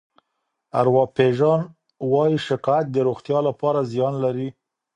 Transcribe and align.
ارواپيژان 0.79 1.61
وايي 2.11 2.37
شکایت 2.47 2.87
د 2.91 2.97
روغتیا 3.07 3.39
لپاره 3.47 3.87
زیان 3.91 4.13
لري. 4.23 4.49